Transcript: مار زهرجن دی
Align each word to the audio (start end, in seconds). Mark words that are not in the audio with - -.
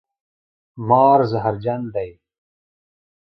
مار 0.87 1.19
زهرجن 1.31 1.81
دی 1.93 2.11